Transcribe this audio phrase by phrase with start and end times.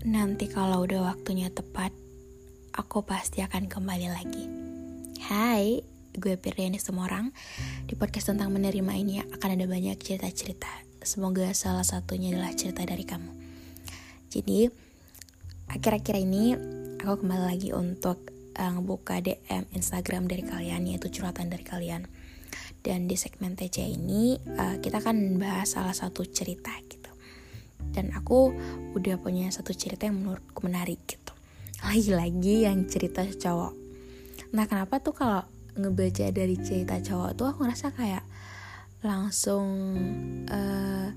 [0.00, 1.92] Nanti kalau udah waktunya tepat,
[2.72, 4.48] aku pasti akan kembali lagi.
[5.28, 5.84] Hai,
[6.16, 7.36] gue Pirdiani semua orang.
[7.84, 10.72] Di podcast tentang menerima ini akan ada banyak cerita-cerita.
[11.04, 13.28] Semoga salah satunya adalah cerita dari kamu.
[14.32, 14.72] Jadi,
[15.68, 16.56] akhir-akhir ini
[16.96, 18.24] aku kembali lagi untuk
[18.56, 22.08] uh, ngebuka DM Instagram dari kalian, yaitu curhatan dari kalian.
[22.80, 26.99] Dan di segmen TC ini, uh, kita akan bahas salah satu cerita gitu.
[27.90, 28.52] Dan aku
[28.94, 31.32] udah punya satu cerita yang menurutku menarik gitu.
[31.80, 33.72] Lagi-lagi yang cerita cowok.
[34.52, 35.42] Nah, kenapa tuh kalau
[35.78, 38.24] ngebaca dari cerita cowok tuh aku ngerasa kayak
[39.00, 39.96] langsung
[40.50, 41.08] uh,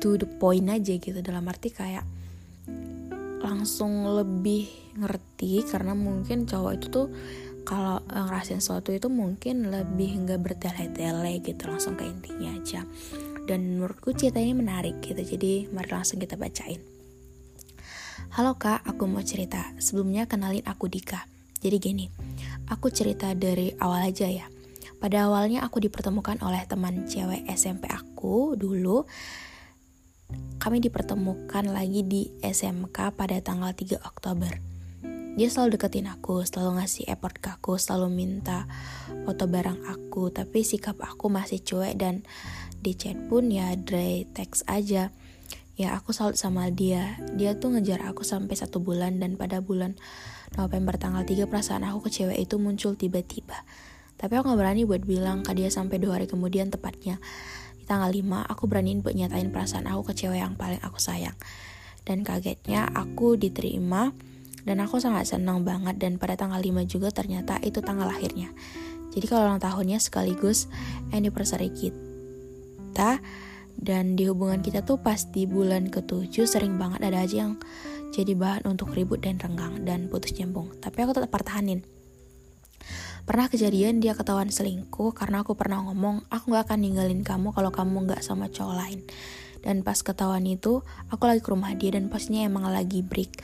[0.00, 2.04] to the point aja gitu dalam arti kayak
[3.40, 4.68] langsung lebih
[5.00, 7.08] ngerti karena mungkin cowok itu tuh
[7.64, 12.84] kalau ngerasain sesuatu itu mungkin lebih nggak bertele-tele gitu langsung ke intinya aja
[13.50, 16.78] dan menurutku cerita ini menarik gitu jadi mari langsung kita bacain
[18.30, 19.74] Halo kak, aku mau cerita.
[19.82, 21.26] Sebelumnya kenalin aku Dika.
[21.58, 22.06] Jadi gini,
[22.70, 24.46] aku cerita dari awal aja ya.
[25.02, 29.02] Pada awalnya aku dipertemukan oleh teman cewek SMP aku dulu.
[30.62, 34.62] Kami dipertemukan lagi di SMK pada tanggal 3 Oktober.
[35.34, 38.70] Dia selalu deketin aku, selalu ngasih effort ke aku, selalu minta
[39.26, 42.22] foto barang aku, tapi sikap aku masih cuek dan
[42.80, 45.12] di chat pun ya dry text aja.
[45.76, 47.16] Ya aku salut sama dia.
[47.36, 49.96] Dia tuh ngejar aku sampai satu bulan dan pada bulan
[50.56, 53.64] November tanggal 3 perasaan aku ke cewek itu muncul tiba-tiba.
[54.20, 57.16] Tapi aku gak berani buat bilang ke dia sampai dua hari kemudian tepatnya.
[57.80, 61.36] Di tanggal 5 aku beraniin buat nyatain perasaan aku ke cewek yang paling aku sayang.
[62.04, 64.12] Dan kagetnya aku diterima
[64.68, 68.52] dan aku sangat senang banget dan pada tanggal 5 juga ternyata itu tanggal lahirnya.
[69.16, 70.68] Jadi kalau ulang tahunnya sekaligus
[71.10, 72.09] anniversary kita
[73.80, 77.56] dan di hubungan kita tuh pas di bulan ketujuh sering banget ada aja yang
[78.10, 80.74] jadi bahan untuk ribut dan renggang dan putus nyambung.
[80.82, 81.86] Tapi aku tetap pertahanin.
[83.24, 87.70] Pernah kejadian dia ketahuan selingkuh karena aku pernah ngomong aku gak akan ninggalin kamu kalau
[87.70, 89.00] kamu gak sama cowok lain.
[89.62, 93.38] Dan pas ketahuan itu aku lagi ke rumah dia dan pastinya emang lagi break.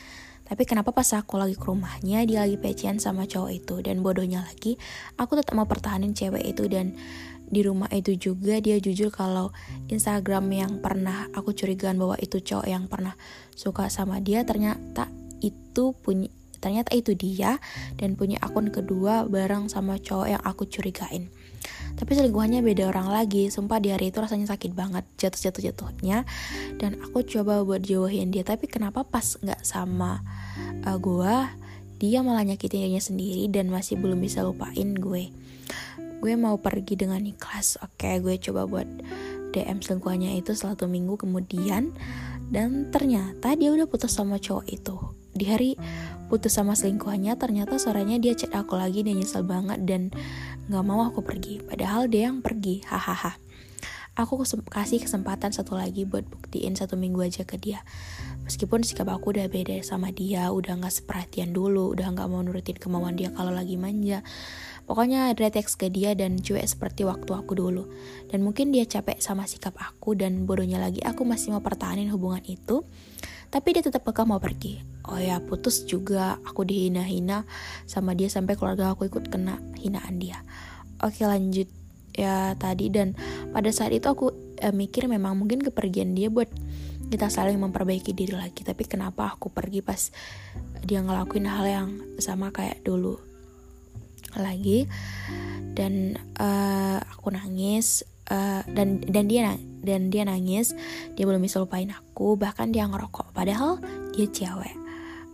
[0.46, 4.46] Tapi kenapa pas aku lagi ke rumahnya dia lagi pecian sama cowok itu dan bodohnya
[4.46, 4.78] lagi
[5.18, 6.94] aku tetap mau pertahanin cewek itu dan
[7.46, 9.54] di rumah itu juga dia jujur kalau
[9.86, 13.14] Instagram yang pernah aku curigaan bahwa itu cowok yang pernah
[13.54, 15.06] suka sama dia ternyata
[15.38, 17.62] itu punya ternyata itu dia
[17.94, 21.30] dan punya akun kedua bareng sama cowok yang aku curigain.
[21.96, 26.28] Tapi selingkuhannya beda orang lagi sumpah di hari itu rasanya sakit banget jatuh-jatuh jatuhnya
[26.76, 30.20] dan aku coba buat jauhin dia tapi kenapa pas nggak sama
[30.84, 31.34] uh, gue
[31.96, 35.32] dia malah nyakitin dirinya sendiri dan masih belum bisa lupain gue
[36.20, 38.10] gue mau pergi dengan ikhlas oke?
[38.24, 38.88] Gue coba buat
[39.52, 41.92] DM selingkuhannya itu satu minggu kemudian
[42.52, 44.96] dan ternyata dia udah putus sama cowok itu.
[45.36, 45.70] Di hari
[46.32, 50.12] putus sama selingkuhannya ternyata sorenya dia chat aku lagi dia nyesel banget dan
[50.68, 51.60] nggak mau aku pergi.
[51.60, 53.36] Padahal dia yang pergi hahaha.
[54.16, 54.40] Aku
[54.72, 57.84] kasih kesempatan satu lagi buat buktiin satu minggu aja ke dia.
[58.48, 62.80] Meskipun sikap aku udah beda sama dia udah nggak seperhatian dulu udah nggak mau nurutin
[62.80, 64.24] kemauan dia kalau lagi manja
[64.86, 67.90] Pokoknya ada teks ke dia dan cuek seperti waktu aku dulu.
[68.30, 72.42] Dan mungkin dia capek sama sikap aku dan bodohnya lagi aku masih mau pertahanin hubungan
[72.46, 72.86] itu.
[73.50, 74.78] Tapi dia tetap kekeh mau pergi.
[75.10, 77.42] Oh ya putus juga aku dihina-hina
[77.86, 80.46] sama dia sampai keluarga aku ikut kena hinaan dia.
[81.02, 81.66] Oke lanjut
[82.16, 83.12] ya tadi dan
[83.52, 84.32] pada saat itu aku
[84.62, 86.48] eh, mikir memang mungkin kepergian dia buat
[87.06, 90.10] kita saling memperbaiki diri lagi tapi kenapa aku pergi pas
[90.82, 93.20] dia ngelakuin hal yang sama kayak dulu
[94.38, 94.88] lagi
[95.76, 99.54] dan uh, aku nangis uh, dan dan dia
[99.84, 100.72] dan dia nangis
[101.14, 103.78] dia belum bisa lupain aku bahkan dia ngerokok padahal
[104.16, 104.86] dia cewek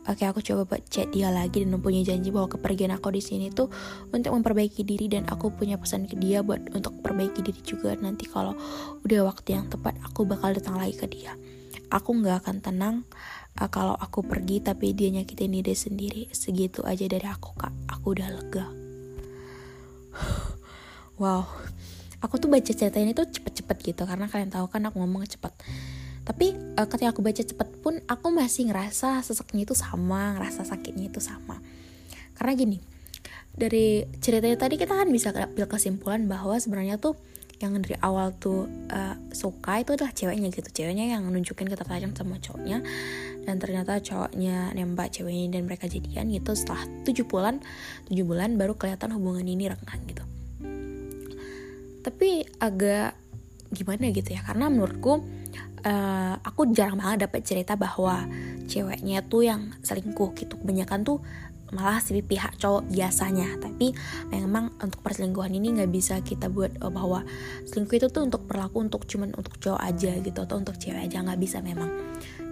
[0.02, 3.54] Oke, aku coba buat chat dia lagi dan mempunyai janji bahwa kepergian aku di sini
[3.54, 3.70] tuh
[4.10, 8.26] untuk memperbaiki diri dan aku punya pesan ke dia buat untuk perbaiki diri juga nanti
[8.26, 8.58] kalau
[9.06, 11.38] udah waktu yang tepat aku bakal datang lagi ke dia.
[11.94, 12.96] Aku nggak akan tenang
[13.62, 16.22] uh, kalau aku pergi tapi dia nyakitin diri sendiri.
[16.34, 18.81] Segitu aja dari aku kak, aku udah lega
[21.22, 21.44] wow.
[22.22, 25.50] Aku tuh baca cerita ini tuh cepet-cepet gitu karena kalian tahu kan aku ngomong cepet.
[26.22, 31.10] Tapi uh, ketika aku baca cepet pun aku masih ngerasa seseknya itu sama ngerasa sakitnya
[31.10, 31.58] itu sama.
[32.38, 32.78] Karena gini
[33.52, 37.18] dari ceritanya tadi kita kan bisa ambil kesimpulan bahwa sebenarnya tuh
[37.60, 40.70] yang dari awal tuh uh, suka itu adalah ceweknya gitu.
[40.70, 42.86] Ceweknya yang nunjukin ketertarikan sama cowoknya
[43.42, 47.58] dan ternyata cowoknya nembak cewek ini dan mereka jadian gitu setelah tujuh bulan
[48.10, 50.24] tujuh bulan baru kelihatan hubungan ini renggang gitu.
[52.02, 53.18] Tapi agak
[53.72, 55.22] gimana gitu ya karena menurutku
[55.86, 58.26] uh, aku jarang banget dapet cerita bahwa
[58.66, 60.58] ceweknya tuh yang selingkuh gitu.
[60.58, 61.18] Kebanyakan tuh
[61.72, 63.58] malah si pihak cowok biasanya.
[63.58, 63.90] Tapi
[64.30, 67.24] memang untuk perselingkuhan ini nggak bisa kita buat oh, bahwa
[67.66, 71.24] selingkuh itu tuh untuk berlaku untuk cuman untuk cowok aja gitu atau untuk cewek aja
[71.24, 71.90] nggak bisa memang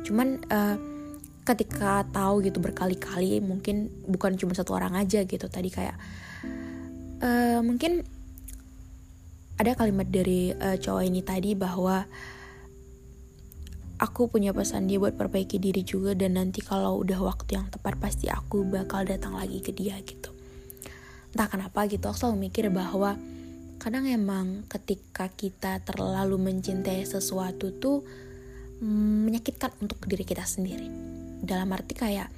[0.07, 0.77] cuman uh,
[1.45, 5.47] ketika tahu gitu berkali-kali mungkin bukan cuma satu orang aja gitu.
[5.51, 5.97] Tadi kayak
[7.25, 8.05] uh, mungkin
[9.61, 12.09] ada kalimat dari uh, cowok ini tadi bahwa
[14.01, 18.01] aku punya pesan dia buat perbaiki diri juga dan nanti kalau udah waktu yang tepat
[18.01, 20.33] pasti aku bakal datang lagi ke dia gitu.
[21.37, 23.21] Entah kenapa gitu aku selalu mikir bahwa
[23.77, 28.05] kadang emang ketika kita terlalu mencintai sesuatu tuh
[28.81, 30.89] menyakitkan untuk diri kita sendiri.
[31.41, 32.29] Dalam arti kayak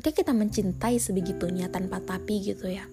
[0.00, 2.84] ketika kita mencintai sebegitunya tanpa tapi gitu ya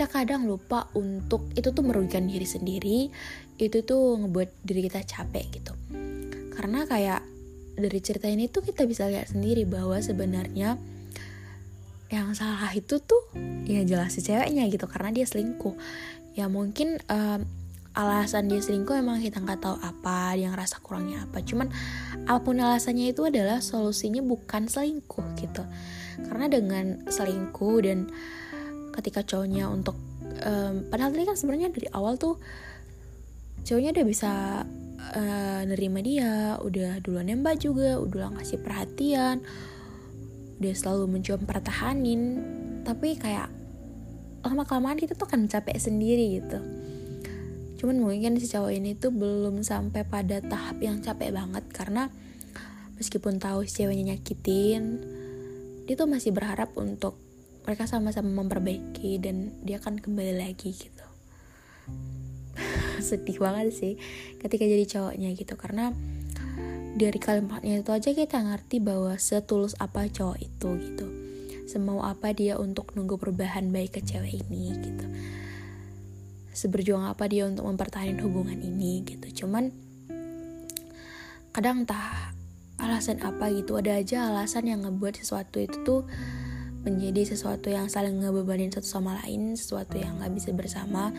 [0.00, 3.12] kita kadang lupa untuk itu tuh merugikan diri sendiri
[3.60, 5.76] itu tuh ngebuat diri kita capek gitu.
[6.56, 7.20] Karena kayak
[7.76, 10.80] dari cerita ini tuh kita bisa lihat sendiri bahwa sebenarnya
[12.08, 13.28] yang salah itu tuh
[13.68, 15.76] ya jelas si ceweknya gitu karena dia selingkuh.
[16.32, 17.44] Ya mungkin um,
[17.90, 21.42] alasan dia selingkuh emang kita nggak tahu apa dia ngerasa kurangnya apa.
[21.42, 21.68] Cuman
[22.26, 25.62] apa pun alasannya itu adalah solusinya bukan selingkuh gitu.
[26.22, 28.06] Karena dengan selingkuh dan
[28.94, 29.98] ketika cowoknya untuk
[30.46, 32.38] um, padahal tadi kan sebenarnya dari awal tuh
[33.66, 34.32] cowoknya udah bisa
[35.18, 39.42] uh, nerima dia udah duluan nembak juga udah ngasih perhatian
[40.62, 42.22] udah selalu mencoba pertahanin.
[42.86, 43.50] Tapi kayak
[44.46, 46.79] lama kelamaan kita tuh kan capek sendiri gitu
[47.80, 52.12] cuman mungkin si cowok ini tuh belum sampai pada tahap yang capek banget karena
[53.00, 55.00] meskipun tahu si ceweknya nyakitin
[55.88, 57.16] dia tuh masih berharap untuk
[57.64, 61.06] mereka sama-sama memperbaiki dan dia akan kembali lagi gitu.
[63.08, 63.96] Sedih banget sih
[64.44, 65.96] ketika jadi cowoknya gitu karena
[67.00, 71.06] dari kalimatnya itu aja kita ngerti bahwa setulus apa cowok itu gitu.
[71.64, 75.06] Semau apa dia untuk nunggu perubahan baik ke cewek ini gitu
[76.50, 79.44] seberjuang apa dia untuk mempertahankan hubungan ini gitu.
[79.44, 79.70] Cuman
[81.50, 82.34] kadang entah
[82.80, 86.02] alasan apa gitu ada aja alasan yang ngebuat sesuatu itu tuh
[86.80, 91.12] menjadi sesuatu yang saling ngebebanin satu sama lain sesuatu yang nggak bisa bersama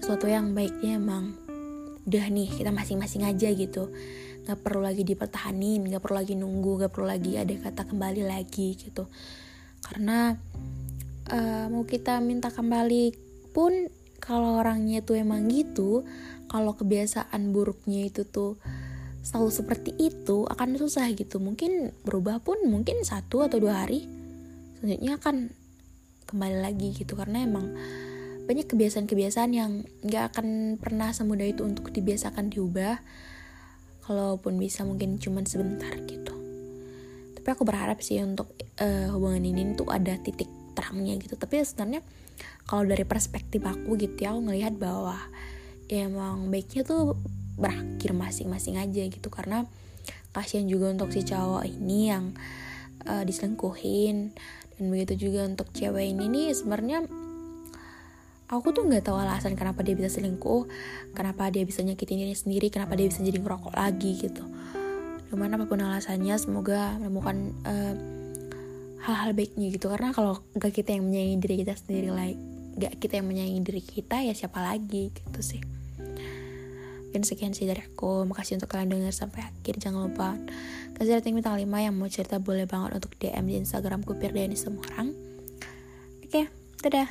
[0.00, 1.36] sesuatu yang baiknya emang
[2.08, 3.92] udah nih kita masing-masing aja gitu.
[4.44, 8.76] Nggak perlu lagi dipertahanin nggak perlu lagi nunggu nggak perlu lagi ada kata kembali lagi
[8.80, 9.08] gitu.
[9.84, 10.32] Karena
[11.28, 13.12] uh, mau kita minta kembali
[13.52, 16.08] pun kalau orangnya tuh emang gitu
[16.48, 18.56] kalau kebiasaan buruknya itu tuh
[19.20, 21.44] selalu seperti itu akan susah gitu.
[21.44, 24.08] Mungkin berubah pun mungkin satu atau dua hari
[24.80, 25.36] selanjutnya akan
[26.24, 27.20] kembali lagi gitu.
[27.20, 27.68] Karena emang
[28.44, 33.00] banyak kebiasaan-kebiasaan yang nggak akan pernah semudah itu untuk dibiasakan diubah
[34.04, 36.32] kalaupun bisa mungkin cuma sebentar gitu.
[37.40, 40.48] Tapi aku berharap sih untuk uh, hubungan ini tuh ada titik
[40.84, 41.40] terangnya gitu.
[41.40, 42.04] Tapi sebenarnya
[42.68, 45.16] kalau dari perspektif aku gitu ya aku ngelihat bahwa
[45.88, 47.16] ya emang baiknya tuh
[47.56, 49.32] berakhir masing-masing aja gitu.
[49.32, 49.64] Karena
[50.36, 52.36] kasihan juga untuk si cowok ini yang
[53.08, 54.36] uh, diselingkuhin.
[54.76, 57.08] Dan begitu juga untuk cewek ini nih sebenarnya
[58.50, 60.68] aku tuh nggak tahu alasan kenapa dia bisa selingkuh
[61.16, 64.44] kenapa dia bisa nyakitin diri sendiri kenapa dia bisa jadi ngerokok lagi gitu.
[65.30, 67.36] Cuman apa pun alasannya semoga menemukan
[67.66, 67.94] eh,
[69.04, 69.92] hal-hal baiknya gitu.
[69.92, 72.40] Karena kalau gak kita yang menyayangi diri kita sendiri like
[72.74, 75.60] gak kita yang menyayangi diri kita ya siapa lagi gitu sih.
[77.14, 78.26] Dan sekian sih dari aku.
[78.26, 79.78] Makasih untuk kalian dengar sampai akhir.
[79.78, 80.34] Jangan lupa
[80.98, 84.82] kasih rating bintang 5 yang mau cerita boleh banget untuk DM di Instagramku Firdiani semua
[84.94, 85.14] orang.
[86.24, 86.44] Oke okay,
[86.82, 87.10] dadah.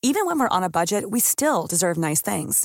[0.00, 2.64] Even when we're on a budget, we still deserve nice things.